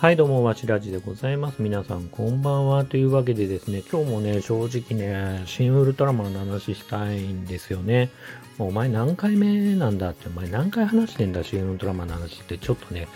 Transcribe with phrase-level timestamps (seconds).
[0.00, 1.60] はい、どうも、わしらじでございます。
[1.60, 2.86] 皆さん、こんばんは。
[2.86, 8.08] というわけでですね、今日もね、正直ね、新ウルトラマンの話したいんですよね。
[8.56, 13.08] もうお前何回目なんだって、お前何回話してんだ、新ウルトラマンの話って、ちょっとね、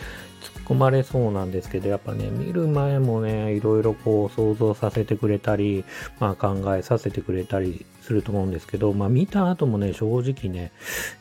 [0.42, 5.86] 突っ込まれそうなんですけど、やっぱね、見る前もね、いろいろこう想像させてくれたり、
[6.20, 10.70] まあ考えさせてくれたりすると思うんですけど、まあ見た後もね、正直ね、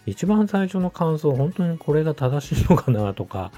[0.05, 3.53] 一番最初の感想、本当にこれが正しいのかなとか、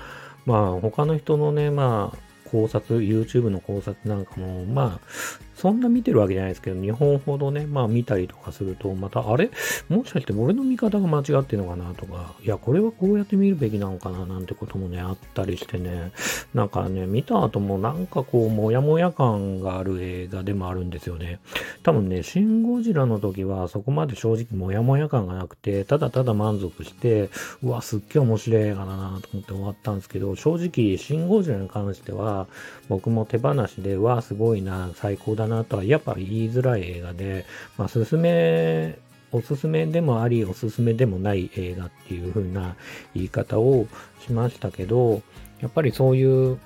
[0.45, 5.08] まあ他の人のね、まあ考察、YouTube の考察なんかも、まあ、
[5.55, 9.50] そんな見てるわけじゃないですけど、2本ほどね、まあ見たりとかすると、また、あれ？
[9.90, 16.12] もしかして俺の見方が間違ってるのかなとか、いや、これはこうやって見るべきなのかななんてこともね、あったりしてね、
[16.54, 21.40] なんかね、見た後もなんかこう、もやもや感がある映画でもあるんですよね。
[21.84, 27.30] 多分ね、シン・ゴジラの時はそこまで正直もやもや感がなくて、ただただ満足して、
[27.64, 32.48] うわ、すっげえ面白い映画だなと思って終わったんですけど、正直、シン・ゴジラに関しては、
[32.89, 37.46] 僕も手放しで、わ、すごいな、最高だなとは、やっぱ言いづらい映画で、
[37.78, 38.98] まあ、すすめ、
[39.32, 42.76] おすすめでもあり、おすすめでもない映画っていう風な
[43.14, 43.88] 言い方を
[44.26, 45.22] しましたけど、
[45.60, 46.58] やっぱりそういう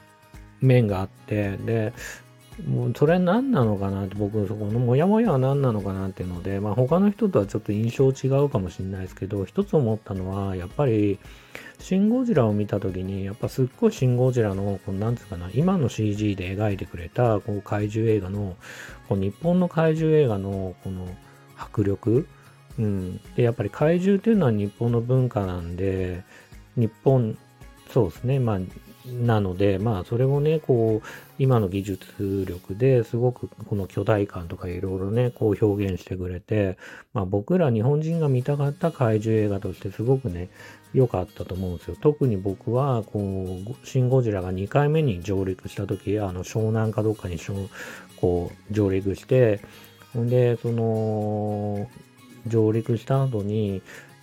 [0.62, 1.94] 面があって、で、
[2.68, 11.20] もうそれ何なのかなって僕そこのモヤモヤは何なのかなっていうので、まあ他の人とはちょっと印象違うかもしれないですけど、一つ思ったのは、やっぱり、
[11.80, 18.56] シン・ゴジラを見た時に、やっぱすっごいシン・ゴジラの、こうなんつうかな、今の CG で描いてくれた、こう怪獣映画の、
[19.08, 21.08] こう日本の怪獣映画の、この
[21.58, 22.28] 迫力、
[22.78, 23.22] うん。
[23.36, 26.24] で、やっぱり怪獣っていうのは日本の文化なんで、
[26.76, 27.38] 日本、
[27.92, 28.60] そうですね、まあ、
[29.12, 31.08] なので、まあ、それをね、こう、
[31.40, 36.78] 今の技術力ですごくこの巨大感とかいろいろね、こう表現してくれて、
[37.14, 40.50] まあ僕ら日本人が見たかった怪獣映画としてすごくね、
[40.94, 41.98] 良かったと思うんですよ。
[42.02, 43.20] 特に僕は、こ
[43.84, 47.38] う、シン・ゴジラが2回目に上陸した時、あの、湘南かどっかに
[48.20, 49.62] こう、上陸して、
[50.14, 51.88] ほんで、その、
[52.48, 53.82] 上陸した後に、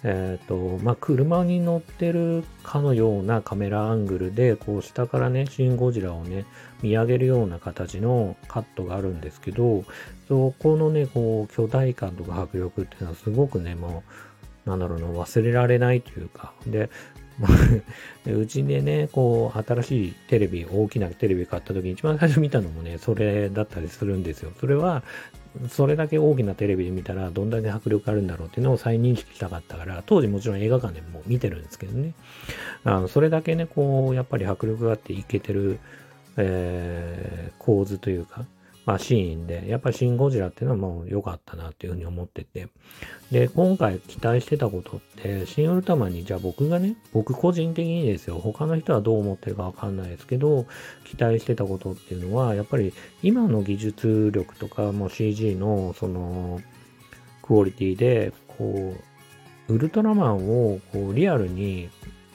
[0.08, 6.44] えっ、と、まあ、車に乗ってるかのようなカメラアングルで、こう下からね、シン・ゴジラをね、
[6.80, 9.84] 見上げるような形のカットがあるんですけど、
[10.28, 14.04] そこのね、こう、巨大感とか迫力っていうのはすごくね、も
[14.66, 16.88] う、なんだろうな、忘れられないというか、で、
[18.24, 24.52] で うちでね、こう、新しいテレビ、大きなテレビ買った時に一番最初見たのもね、それだったりするんですよ。
[24.60, 25.02] それは、
[25.68, 32.12] それだけ大きなテレビで見たらどんだけ迫力あるんだろうっていうのを再認識したかったから、当時もちろん映画館でも見てるんですけどね。
[32.84, 35.78] あのそれだけね、こう、やっぱり迫力があっていけてる、
[36.36, 38.44] えー構図というか、
[38.86, 42.68] まあシーンで、やっぱりシン・ゴジラっていうのはもう良かったなっていうふうに思ってて。
[43.32, 50.66] で、今回期待してたことって、シン・ウルトラマンに、じゃあ僕がね、僕個人的にですよ、他の人はどう思ってるかわかんないですけど、
[51.04, 56.60] 期待してたことっていうのは、やっぱり今の技術力とか、もう CG のその、
[57.42, 58.94] クオリティで、こ
[59.68, 61.90] う、ウルトラマンをこうリアルに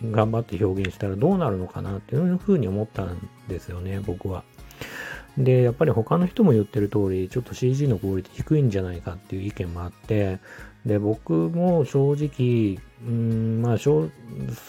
[0.10, 4.44] 頑張って表現したらどうなるのかなっていうふうに思ったんですよね、僕は。
[5.38, 10.40] で、やっぱり他の人も言ってる通り、ちょっと CG のクオリティ低いんじゃないかっていう意見もあって、
[10.86, 14.10] で、僕も正直、うーん、まあ、しょ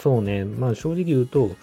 [0.01, 1.57] そうね、まあ正直言うと、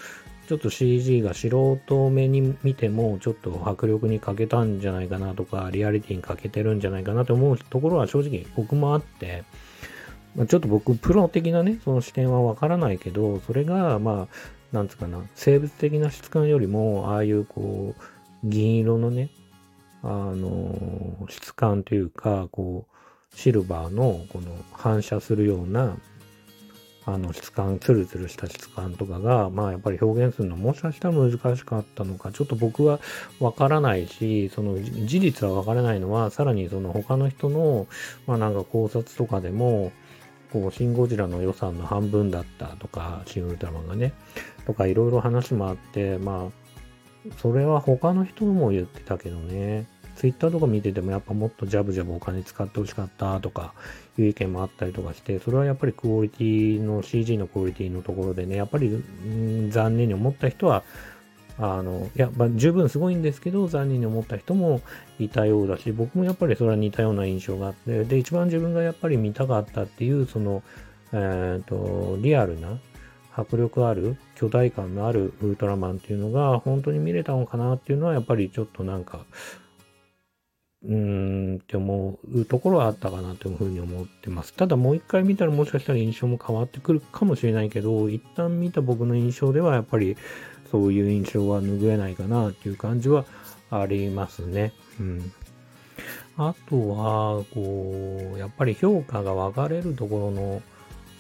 [0.48, 9.44] ちょっと CG が素人目に見ても、ちょっと迫力に欠けたんじゃないかなとか、リアリティに欠けてるんじゃないかなと思うところは正直僕もあって、
[10.36, 18.02] まあちょっと僕、プロ的なね、その視点はわからないけど、それが、まあ、なんつうかな、生物的な質感よりも、ああいうこう、
[18.44, 19.30] 銀色のね、
[20.04, 25.98] あの、質感というか、こう、シルバーの、この反射するような、
[27.06, 33.00] あの質感、ツルツルした質感とかが、まあやっぱり表現するのもしかしたら難しかったのか、ちょっと僕は
[33.40, 37.88] わからないし、その事実はわからないのは、さらにその他の人の、
[38.28, 39.92] まあなんか考察とかでも、
[40.52, 44.14] こう、シン・ゴジラの予算の半分だったとか、シン・ウルトラマンがね、
[44.66, 46.59] とかいろいろ話もあって、まあ、
[47.38, 53.74] それは他の人も言ってたけどね、ツイッターとか見ててもやっぱもっとジャブジャブお金使ってほしかったとか
[54.18, 59.04] いう意見もあったりとかして、それはやっぱりクオリティの CG のクオリティのところでね、やっぱり
[59.70, 60.84] 残念に思った人は、
[61.58, 64.82] あの、いや、まあ、十分すごいんですけど、残念に思った人も
[65.20, 70.64] いたようだし、僕もやっぱりそれは似たような印象があって、で、一番自分がやっぱり見たかったっていう、その、
[71.12, 72.80] えっ、と、リアルな、
[73.40, 79.26] 迫力ある、巨大感のあるウルトラマンっていうのが本当に見れたのかなっていうのはやっぱりちょっとなんか、
[80.84, 84.54] うーんって思うところはあったかなというふうに思ってます。
[84.54, 90.16] ただもう一回見たらもしかしたら印象も変わってくるかもしれないけど、一旦見た僕の印象ではやっぱり
[90.72, 93.26] そういう印象は拭えないかなっていう感じは
[93.70, 94.74] ありますね。
[95.00, 95.32] うん。
[96.38, 100.62] あとは、こう、やっぱり評価が分かれるところの、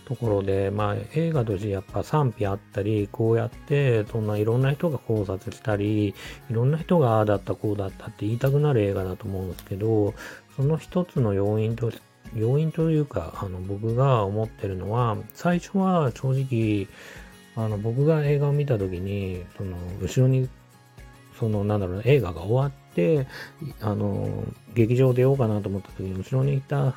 [0.10, 6.14] ところで、まあ映画としてやっぱ賛否あったり、こうやってそんないろんな人が考察したり、い
[6.50, 10.16] ろんな人がああだったこうだったって言いたくなる映画だと思うんですけど、
[10.56, 11.92] その一つの要因と、
[12.36, 16.88] 要因というか、あの僕が思ってるのは、最初は正直、
[17.56, 20.50] あの僕が映画を見た時に、その後ろに、
[21.40, 23.28] そのなんだろう、映画が終わって、
[23.80, 26.96] あの、劇場出ようかなと思った時に、後ろにいた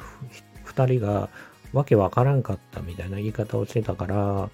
[0.65, 1.29] 二人が、
[1.72, 4.50] わけわからんかったみたいな言い方をしてたから、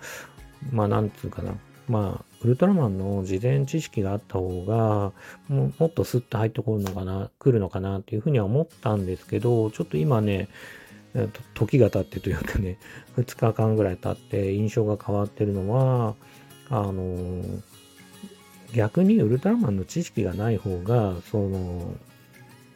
[0.71, 1.55] まあなんつうかな。
[1.89, 5.13] まあ、ウルトラマンの事前知識があった方が、
[5.49, 10.49] ももっとスッと入ってくるのかな、来るのかなっていうふうには思ったんですけど、ちょっと今ね、
[11.55, 12.79] 時が経ってというかね、
[13.17, 16.15] 2日間ぐらい経って印象が変わってるのは、
[16.69, 17.43] あの
[18.75, 21.95] 逆にウルトラマンの知識がない方が、その、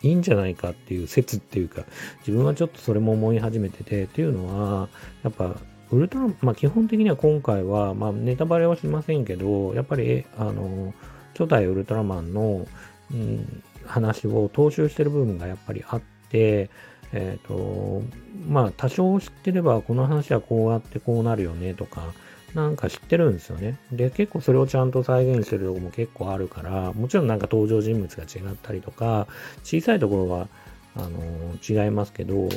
[0.02, 1.84] いいんじゃないかっていう説っていうか、
[2.26, 4.88] 自分はちょっとそれも思い始めてて、っていうのは、
[5.22, 5.56] やっぱ、
[5.90, 10.94] ウルトラまあ基本的には今回は、まあネタバレはしませんけど、やっぱり、あの、
[11.38, 12.66] 初代ウルトラマンの、
[13.12, 16.70] うん、話を踏襲してる部分がやっぱりあって、
[17.12, 18.02] えっ、ー、と、
[18.49, 22.12] まあ多少知ってればこの話はこうやってこうなるよねとか、
[22.54, 23.78] なんか知ってるんですよね。
[23.90, 29.26] で、結構それをちゃんと再現してるとこも結構あるから、もちろんなんか登場人物が違ったりとか、
[29.62, 30.49] 小さいところは、
[30.94, 32.49] あのー、違いますけど、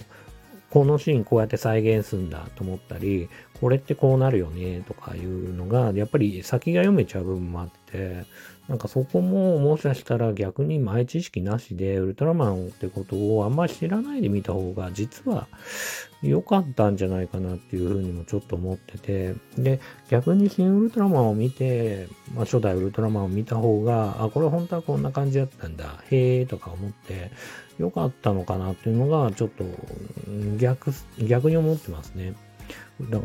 [0.69, 3.29] このシーンこうやって再現するんだと思ったり、
[3.61, 8.25] これってこうなるよねとかいうのが、やっぱり先が読めちゃう部分もあって、
[8.67, 15.47] なんかそこももしかしたら逆に前知識なしでウルトラマンってことをあんまり知らないで見た方が実は
[16.23, 27.29] 良かったんじゃないかなっていうふうにもちょっと思ってて、で、逆に新ウルトラマンを見て、まあ初代ウルトラマンを見た方が、あ、これ本当はこんな感じだったんだ、へえとか思って
[27.77, 29.63] 良かったのかなっていうのがちょっと
[30.57, 32.33] 逆、逆に思ってますね。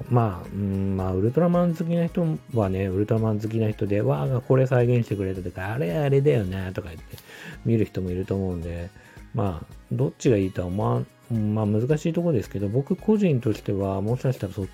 [0.08, 7.16] まあ、うん、まあ、ウルトラマン好きな人はね、ウルトラマン好きな人で、わあ、これ再現してくれたとか、あれあれだよね、とか言って
[7.64, 8.90] 見る人もいると思うんで、
[9.34, 14.66] まあ、どっちがいいとは思わまあ難しいところですけど、僕個人としては、もしかしたらそ、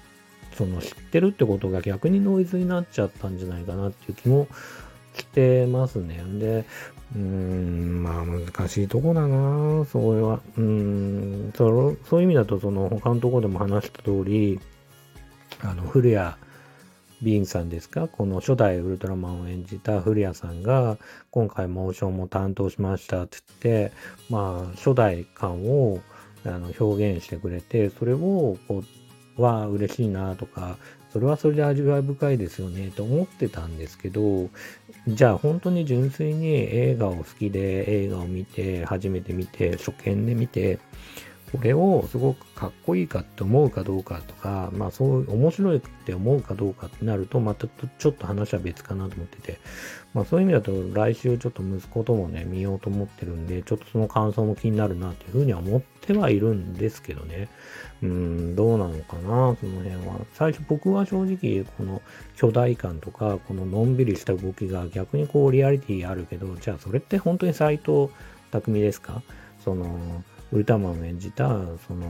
[0.54, 4.48] その知ってるってことが逆にノイズになっちゃったんじゃないかなっていう気も
[5.16, 6.22] してますね。
[6.38, 6.64] で、
[7.14, 10.40] うーん、まあ難しいとこだなそれは。
[10.56, 14.60] うん、そそういう意味だと、その他のとこでも話した通り、
[15.62, 16.34] あの、古谷
[17.22, 18.08] ビーンさんですか？
[18.08, 20.98] この初代ウルトラマンを演じた古谷さんが、
[21.30, 23.92] 今回モーションも担当しましたって言って、
[24.28, 26.00] まあ、初代感を
[26.44, 28.82] あの表現してくれて、それを、こ
[29.38, 30.76] う、は嬉しいなとか、
[31.16, 34.50] それはそれで味わい深いですよねと思ってたんですけど、
[35.08, 40.78] じゃあ本当に純粋に映画を好きで映画を見て、初めて見て、初見で見て、
[41.52, 49.58] これをすごくかっこいいかって思うかどうかとか、まあそういう面白いって思うかどうかってなると、またちょっと話は別かなと思ってて、
[50.12, 57.48] まあそういう意味だと来週ちょっと息子ともね、見ようと思ってるんで、ちょっとその感想も気になるなっていうふうには思ってはいるんですけどね。
[58.02, 60.20] うん、どうなのかな、その辺は。
[60.34, 62.02] 最初僕は正直、この
[62.36, 68.08] 巨大感とか、こののんびりした動きが逆にこうリアリティあるけど、じゃあそれって本当に斎藤
[68.50, 69.22] 匠ですか？
[69.64, 70.22] その、
[70.52, 71.48] ウルトラマンを演じた、
[71.86, 72.06] その、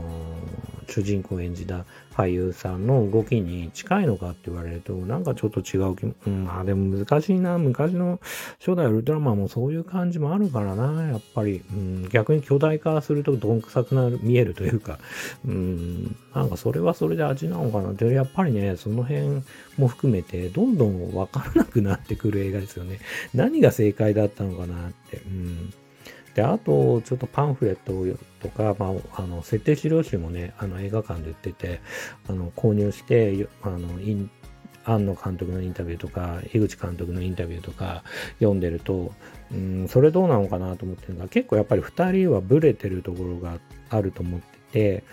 [0.87, 7.57] 主人公を演じた俳優さんの動きに近いのかって言われると、なんかちょっと違う気も、うん、あ、でも難しいな。
[7.57, 8.19] 昔の
[8.59, 11.63] 初代ウルトラマンもそういう感じもあるからな、やっぱり。
[11.71, 14.99] うん、逆に巨大化するとどんくさくなる、見えるというか、
[15.45, 19.41] うん、なんかそれはそれで味なのかなって、やっぱりね、その辺
[19.77, 22.99] も含めて、どんどんわからなくなってくる映画ですよね。
[23.33, 25.17] 何が正解だったのかなって。
[25.17, 25.73] うん
[26.37, 31.81] で、あと、ちょっとパンフレットとか、まあ、あの、設定資料集もね、あの、映画館で売ってて、
[32.29, 34.29] あの、購入して、あの、イン、
[34.85, 38.03] 庵野監督のインタビューとか、井口監督のインタビューとか
[38.37, 39.13] 読んでると、
[39.51, 43.57] うん、それどうなのかなと思ってるのが、結構やっぱり2人はブレてるところが
[43.89, 45.03] あると思ってて、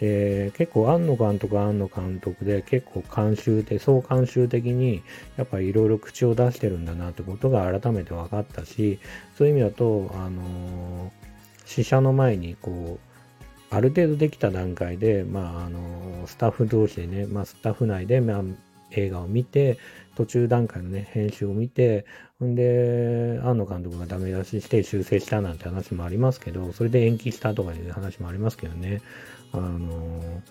[0.00, 5.02] で、結構庵野監督は庵野監督で結構監修で、総監修的に
[5.36, 8.98] やっぱりいろいろ口を出してるんだなってことが改めて分かったし、
[9.36, 11.12] そういう意味だと、あの
[11.66, 13.10] 試写の前にこう、
[13.68, 18.42] ある程度できた段階で、まあ、あのスタッフ同士でね、まあ、スタッフ内で、まあ、
[18.92, 19.76] 映画を見て、
[20.16, 22.06] 途中段階のね、編集を見て、
[22.42, 29.02] んで、庵野監督がダメ出しして修正したなんて話もありますけど、それで延期したとかいう話もありますけどね。
[29.52, 30.42] あの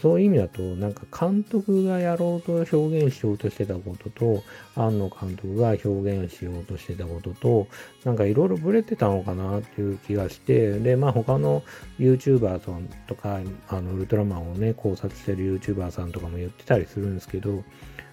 [0.00, 4.42] そういう意味だと、なんか監督がやろうと表現しようとしてたことと、
[4.76, 7.66] 庵野監督が表現しようとしてたことと、
[8.04, 11.62] なんかいろいろブレてたのかなっていう気がして、で、まあ他の
[11.98, 17.64] YouTuber さんとか、あの、ウルトラマンをね、考察してる YouTuber さんとかも言ってたりするんですけど、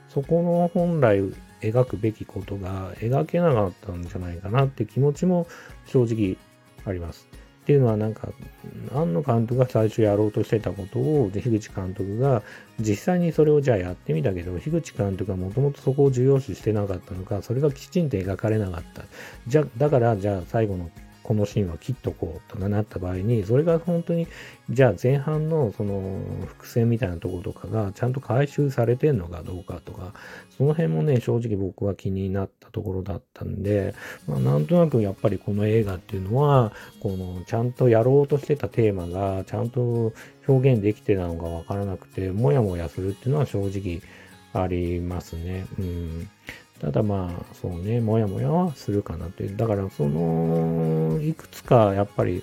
[0.07, 1.21] そこの本来
[1.61, 5.47] 描くべきことが描けなかったんじゃないかなって気持ちも
[5.85, 6.37] 正直
[6.85, 7.27] あります。
[7.69, 8.29] っていうのはなんか、
[8.95, 12.41] 庵野監督が最初やろうとしてたことを、樋口監督が
[12.79, 19.03] 実際にそれをじゃあやってみたけど、樋口監督はもともとそこを重要視してなかったのか、それがきちんと描かれなかった。
[19.45, 20.89] じゃ、だからじゃあ最後の
[21.29, 24.27] このシーンは切っとこうとかなった場合に、それが本当に、
[24.71, 30.15] じゃあ前半のその伏線みたいなところとかがちゃんと回収されてんのかどうかとか、
[30.57, 33.93] その辺もね、正直僕は気になったところだったんで、
[34.27, 40.11] まあ、なんとなくやっぱりこの映画っていうのは、このちゃんとやろうとしてたテーマがちゃんと
[40.47, 44.01] 表現できてたのかわからなくて、もやもやするっていうのは正直
[44.51, 45.67] ありますね。
[45.77, 46.29] うん。
[46.79, 49.57] ただまあ、そうね、もやもやはするかなという。
[49.57, 52.41] だから、その、いくつかやっぱり、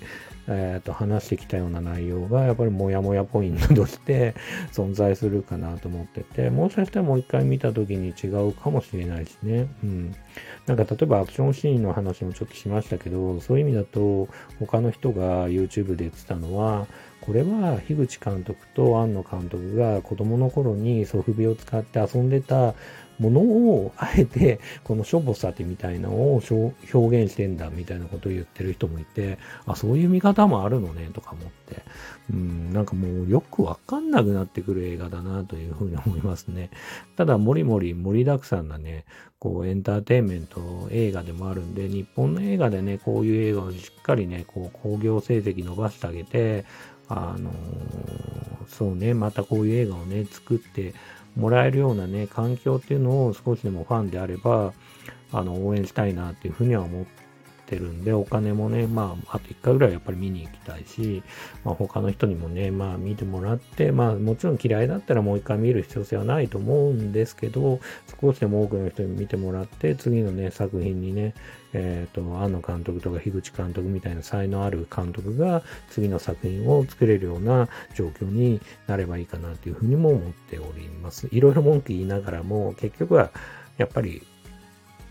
[0.48, 4.34] えっ、ー、と、話してきたような内容が、やっぱりもやもやポイントとして
[4.72, 9.68] 存在するかなと思ってて、もしかしたらもう一回見た時に違うかもしれないしね。
[9.82, 10.14] うん。
[10.66, 14.28] なんか例えばアクションシーンの話もちょっとしましたけど、そういう意味だと、
[14.60, 16.86] 他の人が YouTube で言ってたのは、
[17.22, 22.74] これは樋口監督と庵野監督が子供の頃にソフビを使って遊んでた
[23.18, 26.42] ものを、あえて、このしょぼさてみたいなのを
[26.92, 31.82] 表現してんだみたいなことを言ってる人もいて、あ、そういう見方もあるのね、とか思って、
[32.32, 36.70] うん、なんかもうよくわかんなくなってくる映画だなというふうに思いますね。
[37.16, 39.04] ただ、もりもり盛りだくさんなね、
[39.38, 46.64] こうエンターテインメント映画でもあるんで、日本の映画でね、こういう映画をしっかりね、こう興行成績伸ばしてあげて、
[47.08, 50.94] あのー、そうね、またこういう映画をね、作って
[51.36, 54.72] もらえるようなね、環境っていうのを少しでもファンであれば、
[55.32, 57.04] あの、応援したいなっていうふうには思っ
[57.66, 61.22] てるんで、お金もね、まあ、あと1回ぐらいやっぱり見に行きたいし、
[61.64, 67.80] まあ、他の人にもね、まあ、見てもらって、まあ、もちろん嫌いだったらもう1回見る必要性はないと思うんですけど、
[68.20, 71.34] 少しでも多くの人に見てもらって、次のね、作品にね、
[71.78, 81.28] えっ、ー、と、庵野監督とか樋口監督みたいな才能ある監督が次の作品を作れるような状況になればいいかなというふうにも思っております。
[81.30, 83.30] いろいろ文句言いながらも、結局は
[83.76, 84.26] やっぱり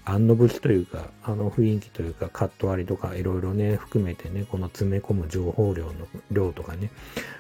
[0.05, 5.93] 案の節というか、あの雰囲気というか、カット割りとかいろいろね、含めてね、この詰め込む情報量の
[6.31, 6.91] 量とかね、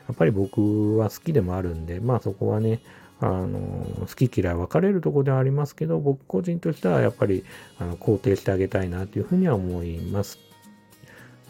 [0.07, 2.81] やっぱり僕は好きでもあるんで、まあそこはね、
[3.19, 3.59] あの、
[4.01, 7.43] 好き嫌い分かれるとこではありますけど、僕個人としてはやっぱり、
[7.79, 10.39] あの、肯定してあげたいなというふうには思います。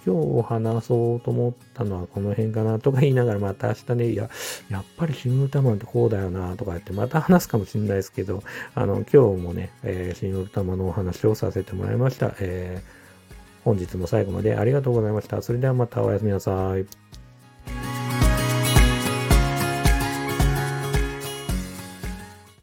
[0.05, 4.29] 今日話そうと思ったのはこの辺かなとか言いながらまた明日ね、いや、
[4.69, 8.43] やっぱりシングルタマンってこうだよなとか言ってまた話すかもしれないですけど、
[8.75, 12.36] あの、今日もね、えー、シングルタマンのお話をさせてもらいました。
[12.39, 15.41] えー、本日も最後までありがとうございました。
[15.41, 16.86] それではまたおやすみなさい。